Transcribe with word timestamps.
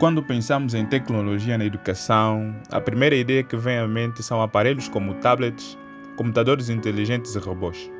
Quando 0.00 0.22
pensamos 0.22 0.72
em 0.72 0.86
tecnologia 0.86 1.58
na 1.58 1.64
educação, 1.66 2.56
a 2.70 2.80
primeira 2.80 3.14
ideia 3.14 3.42
que 3.42 3.54
vem 3.54 3.76
à 3.76 3.86
mente 3.86 4.22
são 4.22 4.40
aparelhos 4.40 4.88
como 4.88 5.12
tablets, 5.16 5.76
computadores 6.16 6.70
inteligentes 6.70 7.34
e 7.34 7.38
robôs. 7.38 7.92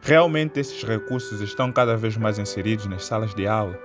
Realmente, 0.00 0.58
esses 0.58 0.82
recursos 0.82 1.42
estão 1.42 1.70
cada 1.70 1.98
vez 1.98 2.16
mais 2.16 2.38
inseridos 2.38 2.86
nas 2.86 3.04
salas 3.04 3.34
de 3.34 3.46
aula. 3.46 3.78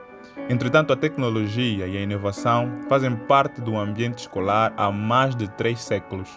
Entretanto, 0.47 0.93
a 0.93 0.95
tecnologia 0.95 1.85
e 1.85 1.97
a 1.97 2.01
inovação 2.01 2.71
fazem 2.87 3.13
parte 3.27 3.59
do 3.59 3.75
ambiente 3.75 4.19
escolar 4.19 4.73
há 4.77 4.89
mais 4.89 5.35
de 5.35 5.49
três 5.57 5.81
séculos. 5.81 6.29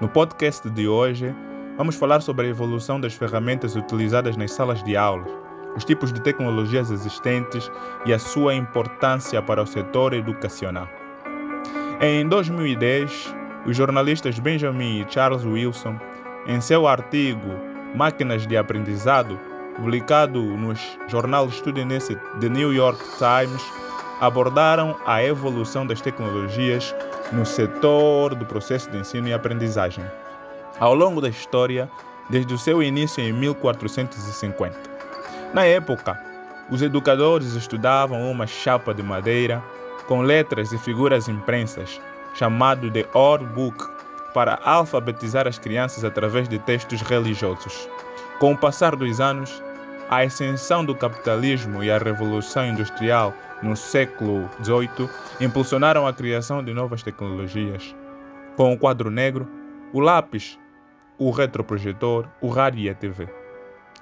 No 0.00 0.08
podcast 0.08 0.70
de 0.70 0.88
hoje, 0.88 1.34
vamos 1.76 1.94
falar 1.94 2.22
sobre 2.22 2.46
a 2.46 2.50
evolução 2.50 2.98
das 2.98 3.12
ferramentas 3.12 3.76
utilizadas 3.76 4.34
nas 4.34 4.52
salas 4.52 4.82
de 4.82 4.96
aulas 4.96 5.30
os 5.78 5.84
tipos 5.84 6.12
de 6.12 6.20
tecnologias 6.20 6.90
existentes 6.90 7.70
e 8.04 8.12
a 8.12 8.18
sua 8.18 8.52
importância 8.52 9.40
para 9.40 9.62
o 9.62 9.66
setor 9.66 10.12
educacional. 10.12 10.88
Em 12.00 12.28
2010, 12.28 13.34
os 13.64 13.76
jornalistas 13.76 14.40
Benjamin 14.40 15.00
e 15.00 15.06
Charles 15.08 15.44
Wilson, 15.44 15.96
em 16.48 16.60
seu 16.60 16.88
artigo 16.88 17.48
Máquinas 17.94 18.44
de 18.44 18.56
Aprendizado, 18.56 19.38
publicado 19.76 20.42
no 20.42 20.74
jornal 21.06 21.46
estudinense 21.46 22.16
The 22.40 22.48
New 22.48 22.74
York 22.74 22.98
Times, 23.16 23.62
abordaram 24.20 24.96
a 25.06 25.22
evolução 25.22 25.86
das 25.86 26.00
tecnologias 26.00 26.92
no 27.32 27.46
setor 27.46 28.34
do 28.34 28.44
processo 28.44 28.90
de 28.90 28.98
ensino 28.98 29.28
e 29.28 29.32
aprendizagem, 29.32 30.04
ao 30.80 30.92
longo 30.92 31.20
da 31.20 31.28
história, 31.28 31.88
desde 32.28 32.52
o 32.52 32.58
seu 32.58 32.82
início 32.82 33.22
em 33.22 33.32
1450. 33.32 34.97
Na 35.54 35.64
época, 35.64 36.20
os 36.70 36.82
educadores 36.82 37.54
estudavam 37.54 38.30
uma 38.30 38.46
chapa 38.46 38.92
de 38.92 39.02
madeira 39.02 39.62
com 40.06 40.20
letras 40.20 40.72
e 40.72 40.78
figuras 40.78 41.26
imprensas, 41.26 41.98
chamado 42.34 42.90
de 42.90 43.06
Old 43.14 43.46
Book, 43.46 43.82
para 44.34 44.58
alfabetizar 44.62 45.48
as 45.48 45.58
crianças 45.58 46.04
através 46.04 46.48
de 46.48 46.58
textos 46.58 47.00
religiosos. 47.00 47.88
Com 48.38 48.52
o 48.52 48.58
passar 48.58 48.94
dos 48.94 49.20
anos, 49.20 49.62
a 50.10 50.20
ascensão 50.20 50.84
do 50.84 50.94
capitalismo 50.94 51.82
e 51.82 51.90
a 51.90 51.98
revolução 51.98 52.66
industrial 52.66 53.32
no 53.62 53.74
século 53.74 54.48
XVIII 54.62 55.08
impulsionaram 55.40 56.06
a 56.06 56.12
criação 56.12 56.62
de 56.62 56.74
novas 56.74 57.02
tecnologias, 57.02 57.94
com 58.54 58.74
o 58.74 58.78
quadro 58.78 59.10
negro, 59.10 59.48
o 59.94 60.00
lápis, 60.00 60.58
o 61.18 61.30
retroprojetor, 61.30 62.26
o 62.42 62.48
rádio 62.48 62.80
e 62.80 62.90
a 62.90 62.94
TV. 62.94 63.37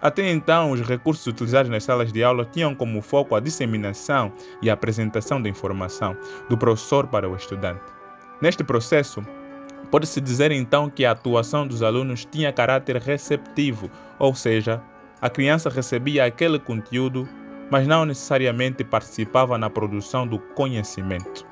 Até 0.01 0.31
então, 0.31 0.73
os 0.73 0.81
recursos 0.83 1.27
utilizados 1.27 1.71
nas 1.71 1.85
salas 1.85 2.13
de 2.13 2.23
aula 2.23 2.45
tinham 2.45 2.75
como 2.75 3.01
foco 3.01 3.35
a 3.35 3.41
disseminação 3.41 4.33
e 4.61 4.69
a 4.69 4.75
apresentação 4.75 5.41
da 5.41 5.49
informação 5.49 6.17
do 6.49 6.57
professor 6.57 7.07
para 7.07 7.29
o 7.29 7.35
estudante. 7.35 7.81
Neste 8.41 8.63
processo, 8.63 9.23
pode-se 9.91 10.21
dizer 10.21 10.53
então 10.53 10.91
que 10.91 11.05
a 11.05 11.13
atuação 11.13 11.67
dos 11.67 11.83
alunos 11.83 12.27
tinha 12.27 12.53
caráter 12.53 12.97
receptivo, 12.97 13.91
ou 14.19 14.35
seja, 14.35 14.83
a 15.23 15.31
criança 15.31 15.71
recebia 15.71 16.27
aquele 16.27 16.59
conteúdo, 16.59 17.27
mas 17.71 17.87
não 17.87 18.05
necessariamente 18.05 18.85
participava 18.85 19.57
na 19.57 19.71
produção 19.71 20.27
do 20.27 20.39
conhecimento. 20.39 21.47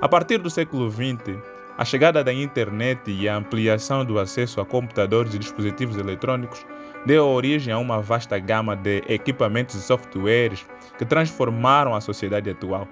A 0.00 0.08
partir 0.08 0.38
do 0.38 0.48
século 0.48 0.88
XX, 0.90 1.36
a 1.76 1.84
chegada 1.84 2.22
da 2.22 2.32
internet 2.32 3.10
e 3.10 3.28
a 3.28 3.36
ampliação 3.36 4.04
do 4.04 4.18
acesso 4.18 4.60
a 4.60 4.64
computadores 4.64 5.34
e 5.34 5.38
dispositivos 5.38 5.96
eletrônicos 5.96 6.64
deu 7.06 7.26
origem 7.26 7.72
a 7.72 7.78
uma 7.78 8.00
vasta 8.00 8.38
gama 8.38 8.76
de 8.76 9.02
equipamentos 9.08 9.74
e 9.74 9.82
softwares 9.82 10.66
que 10.98 11.04
transformaram 11.04 11.94
a 11.94 12.00
sociedade 12.00 12.50
atual. 12.50 12.86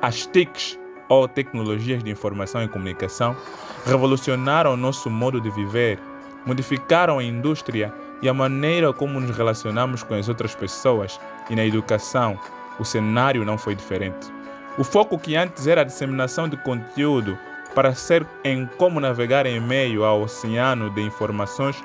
As 0.00 0.26
TICs, 0.26 0.78
ou 1.08 1.28
Tecnologias 1.28 2.02
de 2.02 2.10
Informação 2.10 2.62
e 2.62 2.68
Comunicação, 2.68 3.36
revolucionaram 3.84 4.72
o 4.72 4.76
nosso 4.76 5.10
modo 5.10 5.40
de 5.40 5.50
viver, 5.50 5.98
modificaram 6.46 7.18
a 7.18 7.24
indústria 7.24 7.92
e 8.22 8.28
a 8.28 8.34
maneira 8.34 8.92
como 8.92 9.20
nos 9.20 9.36
relacionamos 9.36 10.02
com 10.02 10.14
as 10.14 10.28
outras 10.28 10.54
pessoas, 10.54 11.20
e 11.50 11.56
na 11.56 11.66
educação, 11.66 12.38
o 12.78 12.84
cenário 12.84 13.44
não 13.44 13.58
foi 13.58 13.74
diferente. 13.74 14.32
O 14.78 14.84
foco 14.84 15.18
que 15.18 15.36
antes 15.36 15.66
era 15.66 15.82
a 15.82 15.84
disseminação 15.84 16.48
de 16.48 16.56
conteúdo 16.58 17.36
para 17.74 17.94
ser 17.94 18.26
em 18.44 18.66
como 18.78 19.00
navegar 19.00 19.44
em 19.44 19.60
meio 19.60 20.04
ao 20.04 20.22
oceano 20.22 20.88
de 20.90 21.02
informações 21.02 21.82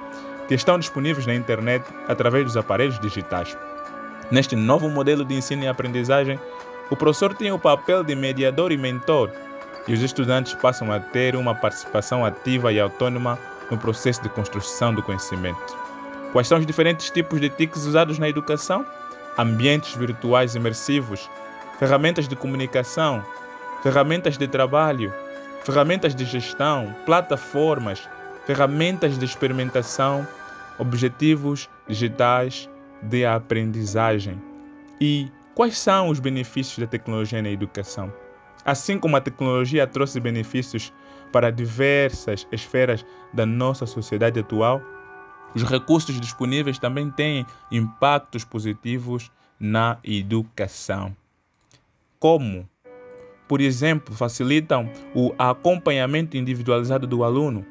que 0.47 0.56
estão 0.56 0.80
disponíveis 0.80 1.25
na 1.25 1.35
internet 1.35 1.85
através 2.08 2.46
dos 2.46 2.58
aparelhos 2.58 3.00
digitais. 3.00 3.58
Neste 4.31 4.56
novo 4.56 4.90
modelo 4.90 5.24
de 5.24 5.35
ensino 5.35 5.63
e 5.63 5.68
aprendizagem, 5.68 6.40
o 6.90 6.96
professor 6.96 7.34
tem 7.34 7.52
o 7.52 7.59
papel 7.59 8.03
de 8.03 8.16
mediador 8.16 8.72
e 8.72 8.78
mentor, 8.78 9.31
e 9.88 9.94
os 9.94 10.02
estudantes 10.02 10.53
passam 10.53 10.91
a 10.91 11.00
ter 11.00 11.35
uma 11.35 11.56
participação 11.56 12.25
ativa 12.25 12.72
e 12.74 12.80
autônoma 12.80 13.40
no 13.72 13.78
processo 13.78 14.22
de 14.22 14.30
construção 14.30 14.94
do 14.94 15.03
conhecimento. 15.03 15.78
Quais 16.31 16.47
são 16.47 16.59
os 16.59 16.66
diferentes 16.66 17.09
tipos 17.09 17.40
de 17.40 17.50
TICs 17.50 17.85
usados 17.85 18.19
na 18.19 18.28
educação? 18.28 18.85
Ambientes 19.38 19.96
virtuais 19.96 20.56
imersivos, 20.56 21.29
ferramentas 21.79 22.28
de 22.28 22.35
comunicação, 22.35 23.24
ferramentas 23.81 24.38
de 24.38 24.47
trabalho, 24.47 25.14
ferramentas 25.64 26.14
de 26.14 26.25
gestão, 26.25 26.94
plataformas, 27.06 28.09
ferramentas 28.46 29.18
de 29.18 29.25
experimentação, 29.25 30.28
objetivos 30.79 31.69
digitais 31.88 32.69
de 33.03 33.25
aprendizagem. 33.25 34.41
E 34.99 35.31
quais 35.53 35.77
são 35.77 36.09
os 36.09 36.19
benefícios 36.19 36.79
da 36.79 36.88
tecnologia 36.88 37.41
na 37.41 37.49
educação? 37.49 38.11
Assim 38.65 38.99
como 38.99 39.16
a 39.16 39.21
tecnologia 39.21 39.87
trouxe 39.87 40.19
benefícios 40.19 40.91
para 41.31 41.51
diversas 41.51 42.47
esferas 42.51 43.05
da 43.33 43.45
nossa 43.45 43.85
sociedade 43.85 44.39
atual, 44.39 44.81
os 45.55 45.63
recursos 45.63 46.19
disponíveis 46.19 46.77
também 46.77 47.09
têm 47.11 47.45
impactos 47.71 48.43
positivos 48.43 49.31
na 49.59 49.97
educação. 50.03 51.16
Como? 52.19 52.67
Por 53.47 53.61
exemplo, 53.61 54.13
facilitam 54.13 54.89
o 55.16 55.33
acompanhamento 55.37 56.35
individualizado 56.35 57.07
do 57.07 57.23
aluno, 57.23 57.66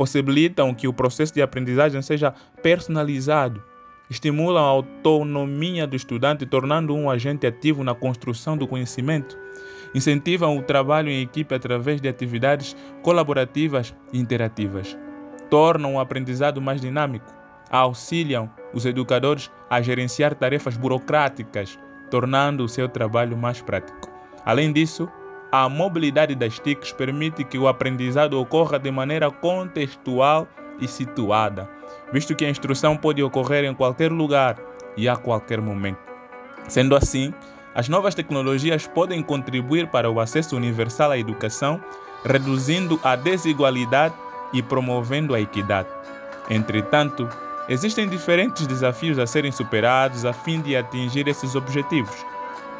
possibilitam 0.00 0.74
que 0.74 0.88
o 0.88 0.94
processo 0.94 1.34
de 1.34 1.42
aprendizagem 1.42 2.00
seja 2.00 2.32
personalizado, 2.62 3.62
estimulam 4.08 4.64
a 4.64 4.66
autonomia 4.66 5.86
do 5.86 5.94
estudante, 5.94 6.46
tornando 6.46 6.96
um 6.96 7.10
agente 7.10 7.46
ativo 7.46 7.84
na 7.84 7.94
construção 7.94 8.56
do 8.56 8.66
conhecimento, 8.66 9.38
incentivam 9.94 10.56
o 10.56 10.62
trabalho 10.62 11.10
em 11.10 11.20
equipe 11.20 11.54
através 11.54 12.00
de 12.00 12.08
atividades 12.08 12.74
colaborativas 13.02 13.94
e 14.10 14.18
interativas, 14.18 14.96
tornam 15.50 15.96
o 15.96 16.00
aprendizado 16.00 16.62
mais 16.62 16.80
dinâmico, 16.80 17.30
auxiliam 17.70 18.50
os 18.72 18.86
educadores 18.86 19.50
a 19.68 19.82
gerenciar 19.82 20.34
tarefas 20.34 20.78
burocráticas, 20.78 21.78
tornando 22.10 22.64
o 22.64 22.68
seu 22.70 22.88
trabalho 22.88 23.36
mais 23.36 23.60
prático. 23.60 24.10
Além 24.46 24.72
disso, 24.72 25.10
a 25.52 25.68
mobilidade 25.68 26.34
das 26.34 26.58
TICs 26.58 26.92
permite 26.92 27.44
que 27.44 27.58
o 27.58 27.66
aprendizado 27.66 28.40
ocorra 28.40 28.78
de 28.78 28.90
maneira 28.90 29.30
contextual 29.30 30.46
e 30.80 30.86
situada, 30.86 31.68
visto 32.12 32.34
que 32.34 32.44
a 32.44 32.50
instrução 32.50 32.96
pode 32.96 33.22
ocorrer 33.22 33.64
em 33.64 33.74
qualquer 33.74 34.12
lugar 34.12 34.56
e 34.96 35.08
a 35.08 35.16
qualquer 35.16 35.60
momento. 35.60 35.98
Sendo 36.68 36.94
assim, 36.94 37.34
as 37.74 37.88
novas 37.88 38.14
tecnologias 38.14 38.86
podem 38.86 39.22
contribuir 39.22 39.88
para 39.88 40.10
o 40.10 40.20
acesso 40.20 40.56
universal 40.56 41.10
à 41.10 41.18
educação, 41.18 41.80
reduzindo 42.24 43.00
a 43.02 43.16
desigualdade 43.16 44.14
e 44.52 44.62
promovendo 44.62 45.34
a 45.34 45.40
equidade. 45.40 45.88
Entretanto, 46.48 47.28
existem 47.68 48.08
diferentes 48.08 48.66
desafios 48.66 49.18
a 49.18 49.26
serem 49.26 49.52
superados 49.52 50.24
a 50.24 50.32
fim 50.32 50.60
de 50.60 50.76
atingir 50.76 51.26
esses 51.28 51.54
objetivos. 51.54 52.24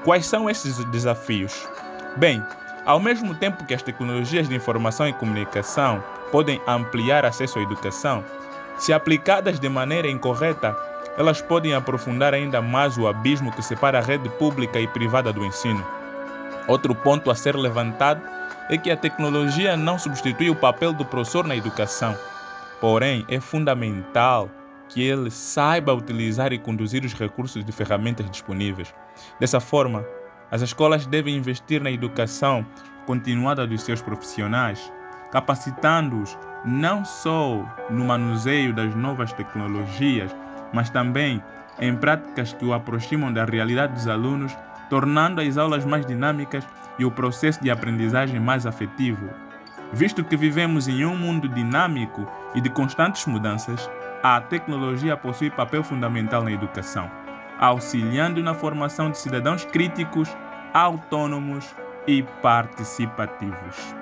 Quais 0.04 0.26
são 0.26 0.48
esses 0.48 0.84
desafios? 0.86 1.68
Bem, 2.16 2.42
ao 2.84 2.98
mesmo 2.98 3.34
tempo 3.34 3.64
que 3.64 3.74
as 3.74 3.82
tecnologias 3.82 4.48
de 4.48 4.54
informação 4.54 5.08
e 5.08 5.12
comunicação 5.12 6.02
podem 6.32 6.60
ampliar 6.66 7.24
acesso 7.24 7.58
à 7.58 7.62
educação, 7.62 8.24
se 8.78 8.92
aplicadas 8.92 9.60
de 9.60 9.68
maneira 9.68 10.08
incorreta, 10.08 10.76
elas 11.16 11.40
podem 11.42 11.74
aprofundar 11.74 12.34
ainda 12.34 12.60
mais 12.62 12.96
o 12.96 13.06
abismo 13.06 13.52
que 13.52 13.62
separa 13.62 13.98
a 13.98 14.02
rede 14.02 14.28
pública 14.30 14.80
e 14.80 14.88
privada 14.88 15.32
do 15.32 15.44
ensino. 15.44 15.84
Outro 16.66 16.94
ponto 16.94 17.30
a 17.30 17.34
ser 17.34 17.56
levantado 17.56 18.22
é 18.68 18.76
que 18.76 18.90
a 18.90 18.96
tecnologia 18.96 19.76
não 19.76 19.98
substitui 19.98 20.50
o 20.50 20.56
papel 20.56 20.92
do 20.92 21.04
professor 21.04 21.46
na 21.46 21.56
educação, 21.56 22.16
porém 22.80 23.24
é 23.28 23.40
fundamental 23.40 24.48
que 24.88 25.02
ele 25.02 25.30
saiba 25.30 25.94
utilizar 25.94 26.52
e 26.52 26.58
conduzir 26.58 27.04
os 27.04 27.14
recursos 27.14 27.64
e 27.66 27.72
ferramentas 27.72 28.28
disponíveis. 28.30 28.92
Dessa 29.38 29.60
forma, 29.60 30.04
as 30.50 30.62
escolas 30.62 31.06
devem 31.06 31.36
investir 31.36 31.82
na 31.82 31.90
educação 31.90 32.66
continuada 33.06 33.66
dos 33.66 33.82
seus 33.82 34.02
profissionais, 34.02 34.92
capacitando-os 35.30 36.38
não 36.64 37.04
só 37.04 37.64
no 37.88 38.04
manuseio 38.04 38.72
das 38.72 38.94
novas 38.94 39.32
tecnologias, 39.32 40.34
mas 40.72 40.90
também 40.90 41.42
em 41.80 41.94
práticas 41.96 42.52
que 42.52 42.64
o 42.64 42.74
aproximam 42.74 43.32
da 43.32 43.44
realidade 43.44 43.94
dos 43.94 44.08
alunos 44.08 44.54
tornando 44.90 45.40
as 45.40 45.56
aulas 45.56 45.84
mais 45.84 46.04
dinâmicas 46.04 46.66
e 46.98 47.04
o 47.04 47.10
processo 47.10 47.62
de 47.62 47.70
aprendizagem 47.70 48.40
mais 48.40 48.66
afetivo. 48.66 49.30
Visto 49.92 50.22
que 50.22 50.36
vivemos 50.36 50.88
em 50.88 51.04
um 51.04 51.16
mundo 51.16 51.48
dinâmico 51.48 52.26
e 52.54 52.60
de 52.60 52.68
constantes 52.68 53.24
mudanças, 53.26 53.88
a 54.22 54.40
tecnologia 54.40 55.16
possui 55.16 55.50
papel 55.50 55.82
fundamental 55.82 56.42
na 56.42 56.52
educação, 56.52 57.10
auxiliando 57.60 58.42
na 58.42 58.54
formação 58.54 59.10
de 59.10 59.18
cidadãos 59.18 59.64
críticos, 59.66 60.28
autônomos 60.72 61.74
e 62.06 62.22
participativos. 62.42 63.99